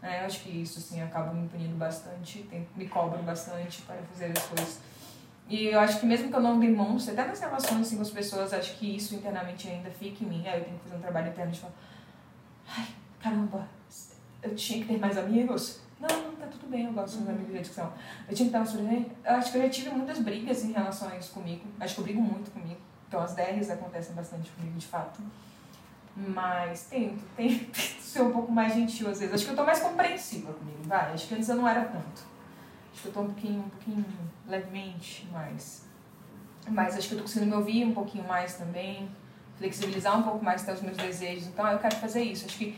[0.01, 4.33] É, eu acho que isso, assim, acaba me punindo bastante, me cobro bastante para fazer
[4.35, 4.79] as coisas.
[5.47, 8.09] E eu acho que mesmo que eu não demonstre, até nas relações assim, com as
[8.09, 10.47] pessoas, acho que isso internamente ainda fica em mim.
[10.47, 11.73] Aí eu tenho que fazer um trabalho interno de falar,
[12.75, 12.87] ai,
[13.21, 13.67] caramba,
[14.41, 15.79] eu tinha que ter mais amigos?
[15.99, 17.93] Não, não, tá tudo bem, eu gosto dos meus amigos de educação.
[18.27, 19.11] Eu tinha que presente.
[19.23, 21.61] Eu acho que eu já tive muitas brigas em relação a isso comigo.
[21.79, 22.79] Acho que eu brigo muito comigo.
[23.07, 25.21] Então as DRs acontecem bastante comigo, de fato.
[26.15, 29.33] Mas tento, tento ser um pouco mais gentil às vezes.
[29.33, 31.13] Acho que eu tô mais compreensiva comigo, vai.
[31.13, 32.23] Acho que antes eu não era tanto.
[32.93, 34.05] Acho que eu tô um pouquinho, um pouquinho
[34.47, 35.85] levemente mais.
[36.67, 39.09] Mas acho que eu tô conseguindo me ouvir um pouquinho mais também,
[39.57, 41.47] flexibilizar um pouco mais até os meus desejos.
[41.47, 42.45] Então eu quero fazer isso.
[42.45, 42.77] Acho que,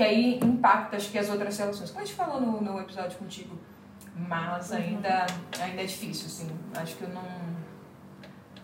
[0.00, 1.90] que aí impacta acho que as outras relações.
[1.90, 3.54] Como a gente falou no, no episódio contigo.
[4.16, 5.26] Mas ainda,
[5.60, 6.50] ainda é difícil, assim.
[6.74, 7.22] Acho que eu não.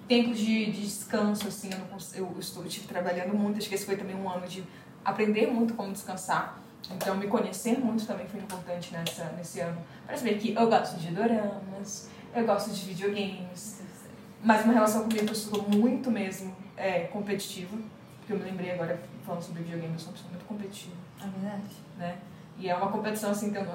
[0.08, 3.58] Tempos de, de descanso, assim, eu, cons- eu estou tive trabalhando muito.
[3.58, 4.64] Acho que esse foi também um ano de
[5.04, 6.58] aprender muito como descansar.
[6.90, 9.78] Então, me conhecer muito também foi importante nessa, nesse ano.
[10.06, 13.82] Para saber que eu gosto de doramas, eu gosto de videogames,
[14.42, 17.76] mas uma relação comigo eu sou muito mesmo é, competitiva.
[18.20, 21.26] Porque eu me lembrei agora, falando sobre videogame, eu sou uma pessoa muito competitiva, É
[21.26, 21.62] verdade.
[21.98, 22.16] né?
[22.58, 23.66] E é uma competição assim, então.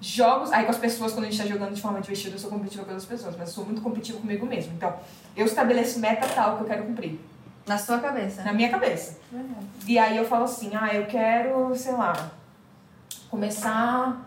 [0.00, 0.52] Jogos.
[0.52, 2.84] Aí com as pessoas, quando a gente tá jogando de forma divertida, eu sou competitiva
[2.84, 4.72] com as pessoas, mas sou muito competitiva comigo mesmo.
[4.74, 4.94] Então,
[5.36, 7.18] eu estabeleço meta tal que eu quero cumprir.
[7.66, 8.42] Na sua cabeça.
[8.44, 9.18] Na minha cabeça.
[9.30, 9.66] Verdade.
[9.86, 12.30] E aí eu falo assim, ah, eu quero, sei lá,
[13.28, 14.24] começar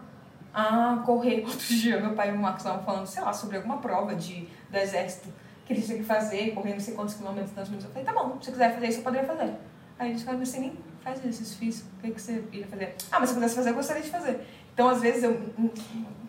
[0.54, 1.44] a correr.
[1.48, 4.48] Outro dia, meu pai e o Marcos estavam falando, sei lá, sobre alguma prova de,
[4.70, 5.30] do exército
[5.66, 7.86] que eles tinham que fazer, correr não sei quantos quilômetros, tantos minutos.
[7.88, 9.54] Eu falei, tá bom, se você quiser fazer isso, eu poderia fazer.
[9.98, 12.96] Aí eles falaram assim, nem faz exercício físico, o que, que você iria fazer?
[13.12, 14.48] Ah, mas se eu quisesse fazer, eu gostaria de fazer.
[14.74, 15.32] Então, às vezes, eu...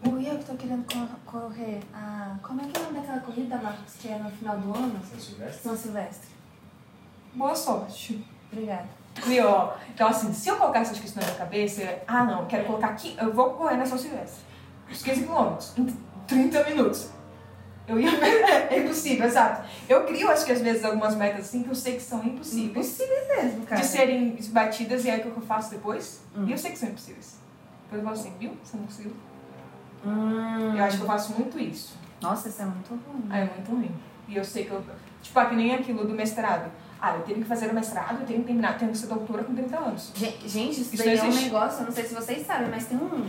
[0.04, 1.80] O eu que tô querendo cor- correr.
[1.94, 4.74] Ah, como é que é o nome daquela corrida, Marcos, que é no final do
[4.76, 5.00] ano?
[5.08, 5.62] São Silvestre?
[5.62, 6.28] São Silvestre.
[7.35, 8.26] Boa sorte.
[8.50, 8.88] Obrigada.
[9.26, 12.64] E, ó, então, assim, se eu colocar essas questões na cabeça, eu- ah, não, quero
[12.64, 14.42] colocar aqui, eu vou correr na São Silvestre.
[14.90, 15.87] Os 15 quilômetros, em
[16.26, 17.11] 30 minutos.
[17.88, 18.10] Eu ia.
[18.70, 19.68] é impossível, exato.
[19.88, 22.70] Eu crio, acho que às vezes, algumas metas assim que eu sei que são impossíveis
[22.70, 23.80] Impossível mesmo, cara.
[23.80, 26.20] de serem batidas, e aí o que eu faço depois?
[26.36, 26.44] Hum.
[26.46, 27.36] E eu sei que são impossíveis.
[27.84, 28.56] Depois eu falo assim, viu?
[28.62, 29.12] Você não conseguiu.
[30.04, 30.76] Hum.
[30.76, 31.96] Eu acho que eu faço muito isso.
[32.20, 33.24] Nossa, isso é muito ruim.
[33.30, 33.90] Ah, é muito ruim.
[34.28, 34.82] E eu sei que eu.
[35.20, 36.70] Tipo, ah, que nem aquilo do mestrado.
[37.00, 39.42] Ah, eu tenho que fazer o mestrado, eu tenho que terminar, tenho que ser doutora
[39.42, 40.12] com 30 anos.
[40.14, 42.86] Gen- Gente, isso, Isso daí é um negócio, eu não sei se vocês sabem, mas
[42.86, 43.28] tem um,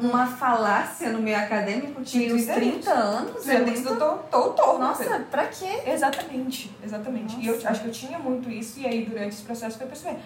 [0.00, 3.32] uma falácia no meio acadêmico de uns 30 anos.
[3.44, 4.78] Você é muito- doutor.
[4.78, 4.84] né?
[4.86, 5.82] Nossa, pra quê?
[5.86, 7.36] Exatamente, exatamente.
[7.40, 7.70] E eu Nossa.
[7.70, 10.18] acho que eu tinha muito isso, e aí durante esse processo foi perceber.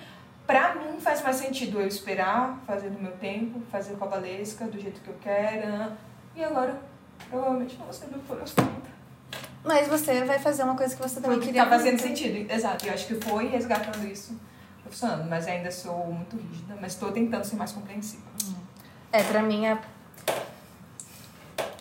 [0.46, 4.66] Pra mim faz mais sentido eu esperar, fazer no meu tempo, fazer com a Valesca,
[4.66, 5.66] do jeito que eu quero.
[5.68, 5.92] né?
[6.36, 6.78] E agora,
[7.30, 8.70] provavelmente não vou ser doutora aos 30.
[9.64, 12.02] Mas você vai fazer uma coisa que você também Porque queria tá fazendo muito.
[12.02, 12.86] sentido, exato.
[12.86, 14.38] Eu acho que foi resgatando isso,
[14.84, 15.26] funcionando.
[15.30, 18.22] Mas ainda sou muito rígida, mas tô tentando ser mais compreensiva.
[19.14, 19.78] É, pra mim é.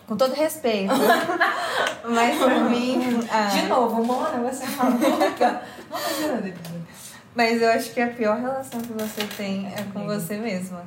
[0.06, 0.94] Com todo respeito.
[2.08, 3.00] mas pra mim.
[3.28, 5.62] ah, De novo, Mona, você é maluca.
[5.90, 6.86] Não gerando episódio.
[7.34, 10.12] Mas eu acho que a pior relação que você tem é com comigo.
[10.12, 10.86] você mesma.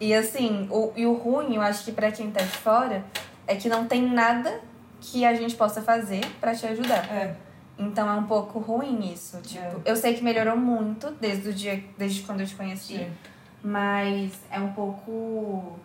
[0.00, 3.04] E assim, o, e o ruim, eu acho que pra quem tá de fora,
[3.44, 4.60] é que não tem nada
[5.00, 7.12] que a gente possa fazer pra te ajudar.
[7.12, 7.34] É.
[7.76, 9.38] Então é um pouco ruim isso.
[9.42, 12.98] Tipo, eu sei que melhorou muito desde o dia, desde quando eu te conheci.
[12.98, 13.10] Sim.
[13.66, 15.76] Mas é um pouco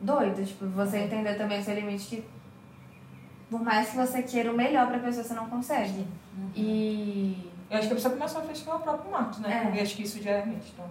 [0.00, 2.24] doido, tipo, você entender também o seu limite que
[3.50, 6.06] por mais que você queira o melhor pra pessoa, você não consegue.
[6.56, 8.16] E Eu acho que a pessoa
[8.50, 9.70] acho que é o próprio Marcos, né?
[9.70, 9.78] É.
[9.78, 10.70] Eu acho que isso diariamente.
[10.72, 10.86] Então,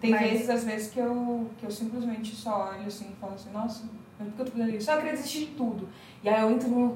[0.00, 3.34] tem Mas- vezes, às vezes, que eu, que eu simplesmente só olho assim e falo
[3.34, 3.84] assim, nossa,
[4.18, 4.90] mas por que eu tô fazendo isso?
[4.90, 5.88] Eu queria desistir de tudo.
[6.24, 6.94] E aí eu entro no.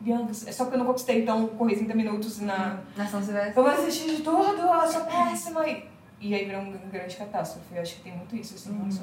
[0.00, 2.78] Bianca, é só porque eu não conquistei, então, correr 30 minutos na.
[2.96, 3.56] na São Silvestre.
[3.56, 5.66] Eu vou desistir de tudo, eu sou péssima.
[5.66, 5.88] E,
[6.20, 7.74] e aí vira uma grande catástrofe.
[7.74, 8.88] Eu acho que tem muito isso, assim, Uhum.
[8.88, 9.02] isso.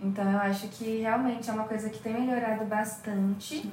[0.00, 3.70] Então eu acho que realmente é uma coisa que tem melhorado bastante.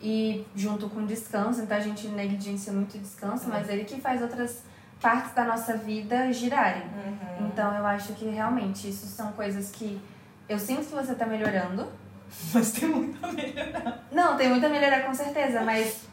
[0.00, 4.62] E junto com descanso, então a gente negligencia muito descanso, mas ele que faz outras
[5.00, 6.82] partes da nossa vida girarem.
[6.82, 7.46] Uhum.
[7.46, 10.00] Então eu acho que realmente isso são coisas que
[10.48, 11.86] eu sinto que você tá melhorando.
[12.52, 14.02] Mas tem muito a melhorar.
[14.10, 16.04] Não, tem muito a melhorar com certeza, mas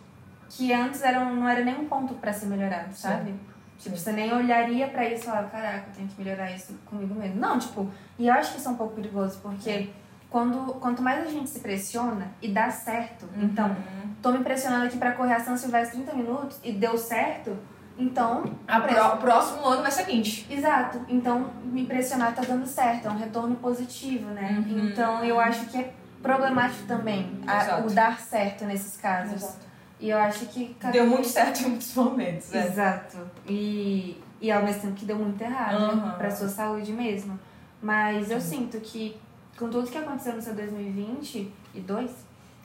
[0.50, 3.34] que antes era não era nem um ponto pra ser melhorado, sabe?
[3.82, 7.16] Tipo, você nem olharia pra isso e falava, caraca, eu tenho que melhorar isso comigo
[7.16, 7.40] mesmo.
[7.40, 7.90] Não, tipo,
[8.20, 9.90] e eu acho que isso é um pouco perigoso, porque
[10.30, 14.14] quando, quanto mais a gente se pressiona e dá certo, então, Uhum.
[14.22, 17.58] tô me pressionando aqui pra correr a São Silvestre 30 minutos e deu certo,
[17.98, 18.44] então.
[18.68, 18.80] A
[19.18, 20.46] próximo ano vai ser 20.
[20.54, 21.02] Exato.
[21.10, 24.64] Então, me pressionar tá dando certo, é um retorno positivo, né?
[24.66, 24.88] Uhum.
[24.90, 27.88] Então, eu acho que é problemático também a- Exato.
[27.88, 29.58] o dar certo nesses casos.
[30.02, 30.74] E eu acho que.
[30.80, 32.68] cada Deu vez- muito certo em muitos momentos, né?
[32.68, 33.18] Exato.
[33.48, 35.96] E, e ao mesmo tempo que deu muito errado, Uhum.
[36.08, 36.16] né?
[36.18, 37.40] Pra sua saúde mesmo.
[37.82, 39.16] Mas eu sinto que,
[39.58, 42.12] com tudo que aconteceu no seu 2022,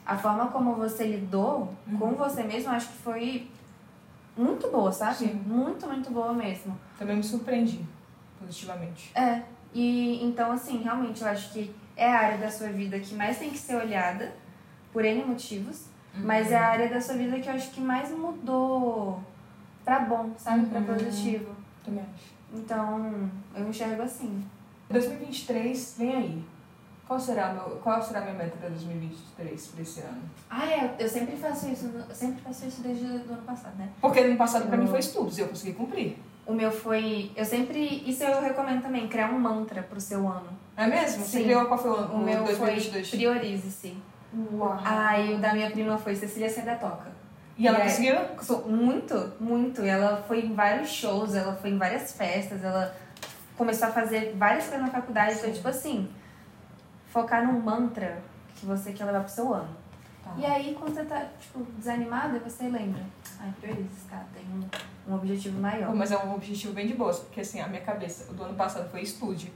[0.05, 3.47] a forma como você lidou com você mesmo, acho que foi
[4.35, 5.15] muito boa, sabe?
[5.17, 5.33] Sim.
[5.45, 6.77] Muito, muito boa mesmo.
[6.97, 7.81] Também me surpreendi
[8.39, 9.11] positivamente.
[9.15, 9.41] É.
[9.73, 13.37] E então, assim, realmente eu acho que é a área da sua vida que mais
[13.37, 14.33] tem que ser olhada,
[14.93, 15.85] por N motivos,
[16.23, 19.19] mas é a área da sua vida que eu acho que mais mudou
[19.85, 20.65] pra bom, sabe?
[20.67, 20.85] Pra Uhum.
[20.85, 21.55] positivo.
[21.83, 22.33] Também acho.
[22.53, 24.43] Então, eu enxergo assim.
[24.89, 26.43] 2023 vem aí.
[27.07, 30.21] Qual será, meu, qual será a minha meta para 2023, para esse ano?
[30.49, 33.89] Ah, é, eu sempre faço isso, eu sempre faço isso desde o ano passado, né?
[34.01, 36.17] Porque no passado para mim foi estudos e eu consegui cumprir.
[36.45, 37.31] O meu foi.
[37.35, 38.03] Eu sempre.
[38.05, 40.49] Isso eu recomendo também, criar um mantra pro seu ano.
[40.75, 41.23] É mesmo?
[41.23, 41.43] Você Sim.
[41.45, 42.13] criou qual foi o ano?
[42.13, 43.09] O meu foi 2022?
[43.09, 43.97] priorize-se.
[44.33, 44.77] Uau.
[45.19, 47.11] E o da minha prima foi Cecília Seda Toca.
[47.57, 48.15] E ela é- conseguiu?
[48.67, 49.81] Muito, muito.
[49.83, 52.95] E Ela foi em vários shows, ela foi em várias festas, ela
[53.57, 55.35] começou a fazer várias coisas na faculdade.
[55.39, 56.09] Então, tipo assim,
[57.07, 58.21] focar num mantra
[58.55, 59.69] que você quer levar pro seu ano.
[60.23, 60.33] Tá.
[60.37, 63.01] E aí, quando você tá, tipo, desanimada, você lembra.
[63.39, 64.23] Ai, priorize, tá?
[64.33, 65.95] Tem um, um objetivo maior.
[65.95, 68.53] Mas é um objetivo bem de boa, porque assim, a minha cabeça, o do ano
[68.55, 69.51] passado foi estude.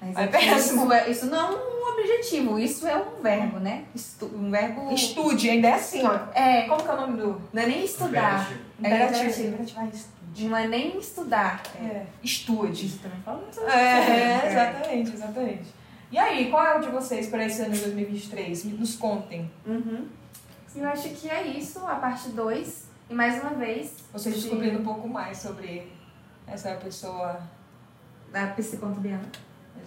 [0.00, 0.82] Mas É é péssimo.
[0.84, 3.84] Isso, é- isso não é um objetivo, isso é um verbo, né?
[3.94, 4.90] Estu, um verbo.
[4.92, 6.18] Estude, ainda é assim, ó.
[6.34, 7.40] É, Como que é o nome do...
[7.52, 8.50] não é nem estudar.
[8.78, 8.80] Imperativo.
[8.82, 8.88] É
[9.58, 9.74] Imperativo.
[9.76, 9.88] Ah.
[10.38, 11.62] Não é nem estudar.
[11.82, 11.84] É.
[11.84, 12.86] É, estude.
[12.86, 13.44] Isso também fala.
[13.70, 15.74] É, exatamente, exatamente.
[16.10, 18.64] E aí, qual é o de vocês para esse ano de 2023?
[18.64, 19.50] Me- Nos contem.
[19.66, 20.06] Uhum.
[20.74, 22.88] Eu acho que é isso, a parte 2.
[23.10, 23.92] E mais uma vez.
[24.12, 25.92] Vocês de- descobrindo um pouco mais sobre
[26.46, 27.40] essa pessoa,
[28.32, 29.22] Da psi.biana.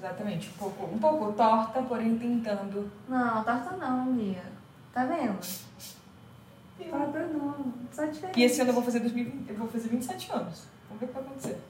[0.07, 2.91] exatamente, um pouco, um pouco torta, porém tentando.
[3.07, 4.43] Não, torta não, Lia.
[4.93, 5.39] Tá vendo?
[6.89, 7.73] Torta não.
[7.91, 8.39] Só diferente.
[8.39, 10.63] E esse ano eu vou fazer 2020, eu vou fazer 27 anos.
[10.89, 11.61] Vamos ver o que vai acontecer.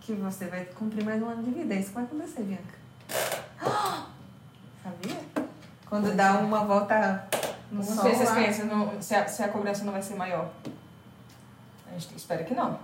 [0.00, 1.74] Que você vai cumprir mais um ano de vida.
[1.74, 2.74] Isso vai acontecer, Bianca.
[4.82, 5.16] Sabia?
[5.86, 7.26] Quando dá uma volta
[7.70, 8.34] no sol ver se vocês lá.
[8.36, 10.50] pensam no- se, a, se a cobrança não vai ser maior.
[11.88, 12.78] A gente espera que não.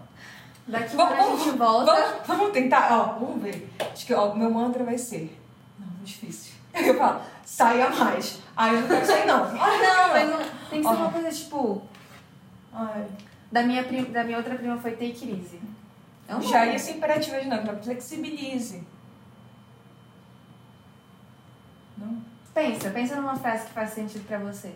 [0.71, 1.93] Daqui uma Vamos- hora a gente volta.
[1.95, 2.89] Vamos, vamos tentar?
[2.93, 3.69] Ó, vamos ver.
[3.93, 5.37] Acho que o meu mantra vai ser.
[5.79, 6.53] Não, muito difícil.
[6.75, 8.39] Eu falo, saia mais.
[8.57, 9.45] Ai, eu não quero sair, não.
[9.45, 10.39] Ai, Não, mas não,
[10.71, 10.97] tem que ser Ó.
[10.97, 11.83] uma coisa tipo.
[12.73, 13.07] Ai,
[13.51, 15.61] Da minha, prim, da minha outra prima foi take it.
[16.29, 17.77] É um já ia ser imperativo dinâmica.
[17.83, 18.85] Flexibilize.
[21.99, 22.23] Não?
[22.55, 24.73] Pensa, pensa numa frase que faz sentido pra você.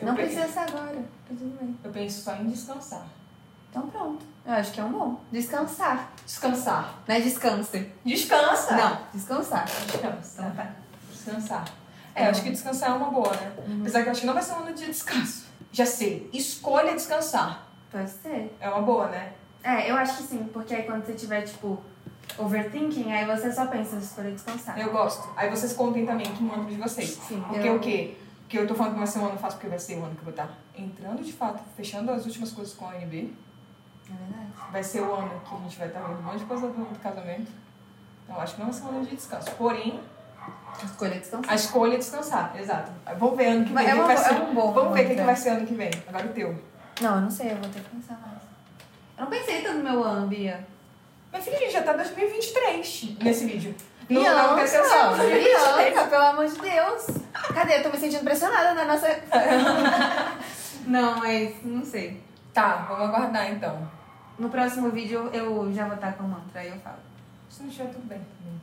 [0.00, 0.94] Eu não pe- precisa ser agora.
[0.96, 1.76] Tá tudo bem.
[1.84, 3.06] Eu penso só em descansar.
[3.70, 4.24] Então pronto.
[4.46, 5.20] Eu acho que é um bom.
[5.30, 6.10] Descansar.
[6.24, 6.94] Descansar.
[7.06, 7.92] Não é descanse.
[8.04, 8.76] Descansa.
[8.76, 9.64] Não, descansar.
[9.66, 10.42] Descansa.
[10.42, 10.70] Então tá.
[11.12, 11.64] Descansar.
[12.14, 13.52] É, eu acho que descansar é uma boa, né?
[13.66, 13.80] Uhum.
[13.82, 15.46] Apesar que eu acho que não vai ser um ano de descanso.
[15.70, 16.28] Já sei.
[16.32, 17.68] Escolha descansar.
[17.92, 18.56] Pode ser.
[18.58, 19.32] É uma boa, né?
[19.62, 21.78] É, eu acho que sim, porque aí quando você tiver, tipo,
[22.38, 24.78] overthinking, aí você só pensa em escolher descansar.
[24.78, 25.28] Eu gosto.
[25.36, 27.10] Aí vocês contem também que mantra de vocês.
[27.28, 28.16] Sim, Porque eu- o quê?
[28.40, 30.14] Porque eu tô falando que vai ser um ano fácil, porque vai ser o ano
[30.14, 33.36] que eu vou estar entrando de fato, fechando as últimas coisas com a ONB.
[34.10, 34.72] É verdade.
[34.72, 36.98] Vai ser o ano que a gente vai estar vendo um monte de coisa do,
[37.02, 37.50] casamento.
[38.24, 39.50] Então acho que não vai ser um ano de descanso.
[39.52, 40.00] Porém,
[40.82, 41.50] Escolher descansar.
[41.50, 42.90] a escolha é descansar, exato.
[43.18, 43.84] Vamos ver ano que vem.
[43.86, 44.34] É o que uma- vai é ser.
[44.34, 45.90] um bom Vamos ver o que, que vai ser ano que vem.
[46.06, 46.62] Agora o teu.
[47.00, 48.38] Não, eu não sei, eu vou ter que pensar mais.
[49.16, 50.66] Eu não pensei tanto no meu ano, Bia.
[51.32, 53.74] Minha filha, a gente já tá em 2023 nesse vídeo.
[54.08, 54.82] Não- Bianca, não aconteceu
[55.16, 55.92] 2023.
[55.92, 57.06] Bianca, pelo amor de Deus.
[57.54, 57.78] Cadê?
[57.78, 59.08] Eu tô me sentindo pressionada na nossa...
[60.86, 62.22] não, mas não sei.
[62.54, 63.97] Tá, vamos aguardar então.
[64.38, 66.98] No próximo vídeo eu já vou estar com o mantra, aí eu falo.
[67.50, 68.60] Se não estiver tudo bem também.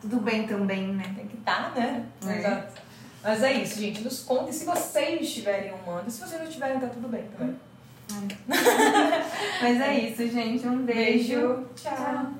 [0.00, 1.12] Tudo bem também, né?
[1.16, 2.06] Tem que estar, né?
[2.26, 2.38] É.
[2.38, 2.82] Exato.
[3.22, 4.02] Mas é isso, gente.
[4.02, 6.08] Nos contem se vocês tiverem um manda.
[6.08, 7.56] Se vocês não tiverem, tá tudo bem também.
[9.60, 10.66] Mas é isso, gente.
[10.66, 11.66] Um beijo.
[11.74, 12.32] Tchau.